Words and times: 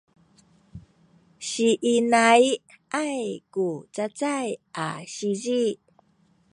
siinai’ay 1.49 3.21
ku 3.53 3.67
cacay 3.95 4.49
a 4.85 4.87
sizi 5.13 5.65